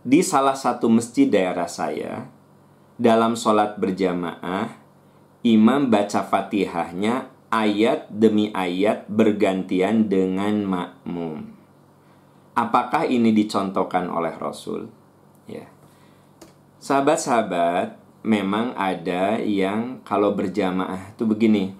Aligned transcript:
di 0.00 0.24
salah 0.24 0.56
satu 0.56 0.88
masjid 0.88 1.28
daerah 1.28 1.68
saya 1.68 2.24
dalam 2.96 3.36
sholat 3.36 3.76
berjamaah 3.76 4.80
imam 5.44 5.92
baca 5.92 6.24
fatihahnya 6.24 7.28
ayat 7.52 8.08
demi 8.08 8.48
ayat 8.56 9.04
bergantian 9.08 10.08
dengan 10.08 10.64
makmum. 10.64 11.44
Apakah 12.56 13.04
ini 13.08 13.32
dicontohkan 13.32 14.10
oleh 14.12 14.36
Rasul? 14.36 14.90
Ya. 15.48 15.64
Sahabat-sahabat, 16.80 17.96
memang 18.24 18.72
ada 18.76 19.36
yang 19.40 20.00
kalau 20.04 20.36
berjamaah 20.36 21.16
itu 21.16 21.24
begini. 21.24 21.72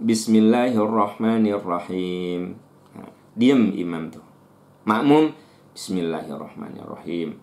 Bismillahirrahmanirrahim. 0.00 2.56
Nah, 2.96 3.08
diam 3.32 3.72
imam 3.72 4.10
tuh. 4.12 4.20
Makmum 4.84 5.32
Bismillahirrahmanirrahim. 5.74 7.34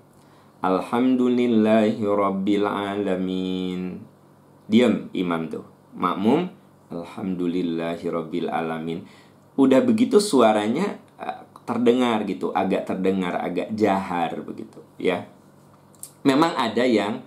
Alhamdulillahi 0.63 1.99
rabbil 1.99 2.63
alamin. 2.63 3.99
Diam 4.71 5.11
imam 5.11 5.51
tuh. 5.51 5.67
Makmum 5.99 6.47
Alhamdulillahi 6.95 8.07
rabbil 8.07 8.47
alamin. 8.47 9.03
Udah 9.59 9.83
begitu 9.83 10.23
suaranya 10.23 10.95
eh, 11.19 11.43
terdengar 11.67 12.23
gitu, 12.23 12.55
agak 12.55 12.87
terdengar, 12.87 13.35
agak 13.35 13.75
jahar 13.75 14.31
begitu, 14.47 14.79
ya. 14.95 15.27
Memang 16.23 16.55
ada 16.55 16.87
yang 16.87 17.19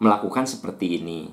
melakukan 0.00 0.48
seperti 0.48 1.04
ini. 1.04 1.28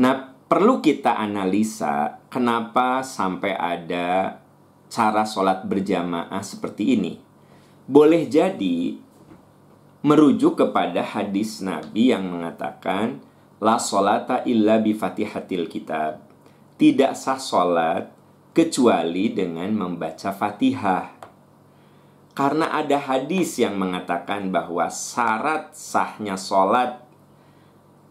Nah, 0.00 0.32
perlu 0.48 0.80
kita 0.80 1.12
analisa 1.12 2.24
kenapa 2.32 3.04
sampai 3.04 3.52
ada 3.52 4.40
cara 4.88 5.28
sholat 5.28 5.68
berjamaah 5.68 6.40
seperti 6.40 6.96
ini. 6.96 7.27
Boleh 7.88 8.28
jadi 8.28 9.00
merujuk 10.04 10.60
kepada 10.60 11.00
hadis 11.00 11.64
Nabi 11.64 12.12
yang 12.12 12.28
mengatakan 12.28 13.24
La 13.64 13.80
sholata 13.80 14.44
illa 14.44 14.76
bi 14.76 14.92
fatihatil 14.92 15.66
kitab. 15.72 16.20
Tidak 16.76 17.16
sah 17.16 17.40
sholat 17.40 18.12
kecuali 18.54 19.34
dengan 19.34 19.72
membaca 19.74 20.30
fatihah. 20.30 21.16
Karena 22.36 22.70
ada 22.76 23.02
hadis 23.02 23.58
yang 23.58 23.74
mengatakan 23.80 24.54
bahwa 24.54 24.86
syarat 24.92 25.74
sahnya 25.74 26.38
sholat 26.38 27.02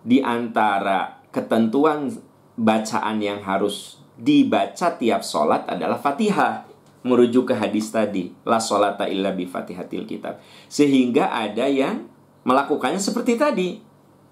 Di 0.03 0.19
antara 0.19 1.23
ketentuan 1.31 2.11
bacaan 2.59 3.23
yang 3.23 3.39
harus 3.45 4.03
dibaca 4.19 4.99
tiap 4.99 5.23
sholat 5.23 5.63
adalah 5.69 6.01
fatihah 6.01 6.66
merujuk 7.07 7.49
ke 7.49 7.55
hadis 7.55 7.87
tadi 7.89 8.35
la 8.43 8.59
sholata 8.59 9.07
illa 9.07 9.31
bi 9.31 9.47
fatihatil 9.47 10.03
kitab. 10.03 10.43
Sehingga 10.67 11.31
ada 11.31 11.65
yang 11.65 12.05
melakukannya 12.43 12.99
seperti 12.99 13.39
tadi 13.39 13.69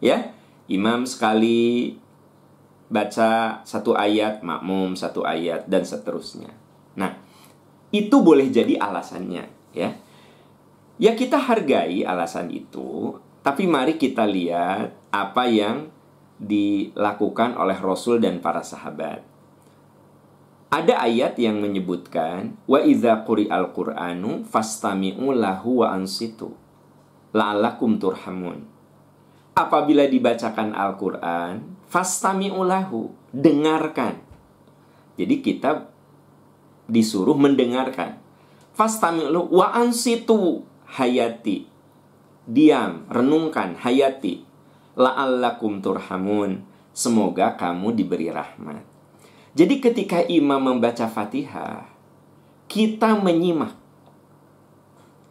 ya. 0.03 0.35
Imam 0.65 1.05
sekali 1.05 1.93
baca 2.89 3.61
satu 3.61 3.93
ayat 3.93 4.41
makmum 4.41 4.97
satu 4.97 5.21
ayat 5.25 5.69
dan 5.69 5.85
seterusnya. 5.85 6.49
Nah 6.97 7.17
itu 7.93 8.17
boleh 8.19 8.49
jadi 8.49 8.77
alasannya 8.77 9.45
ya. 9.73 9.89
Ya 10.95 11.11
kita 11.13 11.37
hargai 11.37 12.01
alasan 12.01 12.49
itu 12.49 13.19
tapi 13.45 13.69
mari 13.69 14.01
kita 14.01 14.25
lihat 14.25 14.95
apa 15.13 15.45
yang 15.45 15.93
dilakukan 16.41 17.55
oleh 17.55 17.77
Rasul 17.77 18.17
dan 18.19 18.41
para 18.41 18.65
sahabat. 18.65 19.34
Ada 20.75 21.07
ayat 21.07 21.39
yang 21.39 21.63
menyebutkan 21.63 22.59
wa 22.67 22.83
idza 22.83 23.23
quri'al 23.23 23.71
qur'anu 23.71 24.43
fastami'u 24.43 25.31
lahu 25.31 25.79
wa 25.79 25.95
ansitu 25.95 26.51
la'allakum 27.31 27.95
turhamun. 27.95 28.63
Apabila 29.55 30.03
dibacakan 30.03 30.75
Al-Qur'an, 30.75 31.63
fastami'u 31.87 32.59
lahu, 32.67 33.15
dengarkan. 33.31 34.19
Jadi 35.15 35.39
kita 35.39 35.87
disuruh 36.91 37.39
mendengarkan. 37.39 38.19
Fastami'u 38.75 39.47
wa 39.51 39.71
ansitu 39.71 40.67
hayati. 40.91 41.71
Diam, 42.43 43.07
renungkan 43.07 43.79
hayati 43.79 44.43
la'allakum 44.99 45.79
turhamun. 45.79 46.67
Semoga 46.91 47.55
kamu 47.55 47.95
diberi 47.95 48.27
rahmat. 48.27 48.94
Jadi 49.55 49.79
ketika 49.79 50.19
imam 50.27 50.59
membaca 50.59 51.07
Fatihah, 51.07 51.87
kita 52.67 53.15
menyimak. 53.15 53.73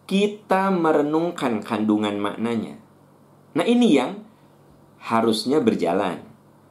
Kita 0.04 0.72
merenungkan 0.72 1.60
kandungan 1.64 2.16
maknanya. 2.20 2.76
Nah, 3.56 3.64
ini 3.64 4.00
yang 4.00 4.20
harusnya 5.00 5.60
berjalan. 5.60 6.24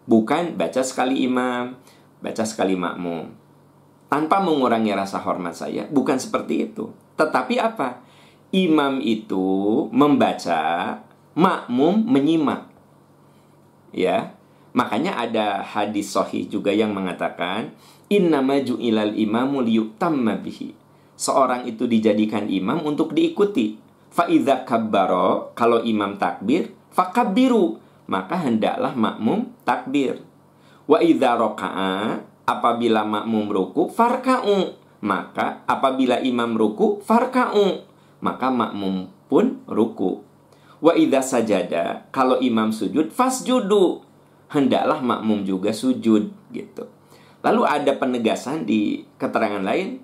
Bukan 0.10 0.58
baca 0.58 0.82
sekali 0.82 1.26
imam, 1.26 1.78
baca 2.22 2.44
sekali 2.46 2.74
makmum. 2.74 3.30
Tanpa 4.10 4.42
mengurangi 4.42 4.94
rasa 4.94 5.22
hormat 5.22 5.58
saya, 5.58 5.90
bukan 5.90 6.18
seperti 6.18 6.70
itu. 6.70 6.94
Tetapi 7.18 7.58
apa? 7.58 8.02
Imam 8.54 9.02
itu 9.02 9.90
membaca, 9.90 11.02
makmum 11.34 12.06
menyimak 12.06 12.74
ya 13.94 14.34
makanya 14.74 15.18
ada 15.18 15.62
hadis 15.62 16.12
sahih 16.12 16.50
juga 16.50 16.74
yang 16.74 16.92
mengatakan 16.92 17.74
inna 18.10 18.42
maju 18.42 18.76
ilal 18.78 19.14
imamu 19.14 19.62
liyutamma 19.64 20.38
bihi. 20.42 20.76
Seorang 21.14 21.70
itu 21.70 21.86
dijadikan 21.86 22.50
imam 22.50 22.84
untuk 22.84 23.14
diikuti. 23.14 23.80
Fa 24.14 24.30
idza 24.30 24.66
kabbaro 24.66 25.54
kalau 25.58 25.82
imam 25.82 26.22
takbir 26.22 26.70
fakabbiru 26.94 27.82
maka 28.06 28.38
hendaklah 28.38 28.94
makmum 28.94 29.50
takbir. 29.66 30.22
Wa 30.86 31.00
raka'a 31.00 32.22
apabila 32.44 33.08
makmum 33.08 33.50
ruku 33.50 33.90
farka'u 33.90 34.76
maka 35.02 35.64
apabila 35.66 36.20
imam 36.22 36.54
ruku 36.54 37.00
farka'u 37.02 37.88
maka 38.20 38.52
makmum 38.52 39.10
pun 39.32 39.64
ruku 39.66 40.22
Wa 40.84 41.00
idza 41.00 41.24
sajada, 41.24 42.12
kalau 42.12 42.44
imam 42.44 42.76
sujud 42.76 43.08
fasjudu. 43.16 44.04
Hendaklah 44.52 45.00
makmum 45.02 45.46
juga 45.48 45.72
sujud 45.74 46.32
gitu. 46.54 46.84
Lalu 47.44 47.62
ada 47.68 47.92
penegasan 48.00 48.64
di 48.64 49.04
keterangan 49.20 49.62
lain 49.62 50.00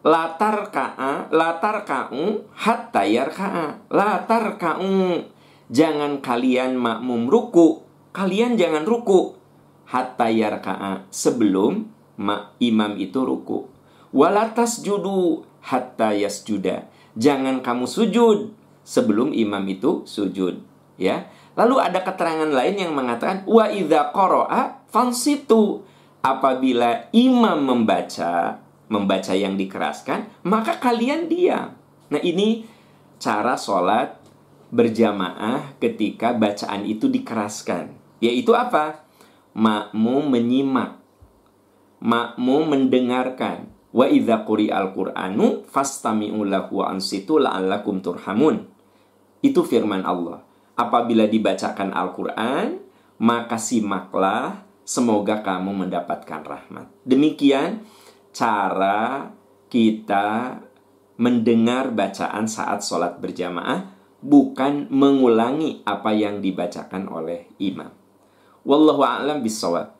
latar 0.00 0.72
ka'a 0.72 1.28
latar 1.28 1.84
ka'u 1.84 2.46
hatta 2.54 3.02
yarka'a. 3.04 3.90
Latar 3.92 4.56
ka'u 4.56 5.24
jangan 5.68 6.22
kalian 6.22 6.78
makmum 6.78 7.26
ruku 7.26 7.84
kalian 8.10 8.58
jangan 8.58 8.86
ruku. 8.86 9.38
Hatta 9.90 10.30
yarka'a 10.30 11.10
sebelum 11.10 11.90
ma 12.20 12.54
imam 12.62 12.94
itu 12.94 13.18
ruku. 13.26 13.66
Walatas 14.14 14.86
judu 14.86 15.42
hatta 15.62 16.14
yasjuda. 16.14 16.86
Jangan 17.18 17.58
kamu 17.58 17.90
sujud 17.90 18.54
sebelum 18.86 19.34
imam 19.34 19.66
itu 19.66 20.06
sujud 20.06 20.62
ya 21.00 21.26
lalu 21.60 21.76
ada 21.76 22.00
keterangan 22.00 22.48
lain 22.48 22.76
yang 22.80 22.92
mengatakan 22.96 23.44
wa 23.44 23.68
idza 23.68 24.08
qara'a 24.16 24.88
fansitu. 24.88 25.84
Apabila 26.20 27.08
imam 27.16 27.64
membaca 27.64 28.60
membaca 28.92 29.32
yang 29.32 29.56
dikeraskan 29.56 30.44
maka 30.44 30.76
kalian 30.76 31.28
diam. 31.28 31.72
Nah 32.12 32.20
ini 32.20 32.68
cara 33.16 33.56
sholat 33.56 34.20
berjamaah 34.72 35.76
ketika 35.80 36.36
bacaan 36.36 36.84
itu 36.84 37.08
dikeraskan. 37.08 37.96
Yaitu 38.20 38.52
apa? 38.52 39.04
Makmum 39.56 40.28
menyimak. 40.28 41.00
Makmum 42.04 42.76
mendengarkan. 42.76 43.72
Wa 43.90 44.06
idza 44.06 44.44
quri'al 44.46 44.92
qur'anu 44.92 45.66
fastami'u 45.66 46.44
lahu 46.46 46.84
ansitu 46.84 47.40
la'allakum 47.40 48.04
turhamun. 48.04 48.68
Itu 49.40 49.64
firman 49.64 50.04
Allah. 50.04 50.49
Apabila 50.80 51.28
dibacakan 51.28 51.92
Al-Quran, 51.92 52.80
maka 53.20 53.60
simaklah, 53.60 54.64
semoga 54.80 55.44
kamu 55.44 55.84
mendapatkan 55.84 56.40
rahmat. 56.40 56.88
Demikian 57.04 57.84
cara 58.32 59.28
kita 59.68 60.56
mendengar 61.20 61.92
bacaan 61.92 62.48
saat 62.48 62.80
sholat 62.80 63.20
berjamaah, 63.20 63.92
bukan 64.24 64.88
mengulangi 64.88 65.84
apa 65.84 66.16
yang 66.16 66.40
dibacakan 66.40 67.12
oleh 67.12 67.44
imam. 67.60 67.92
Wallahu 68.64 69.04
a'lam 69.04 69.44
bisawab. 69.44 69.99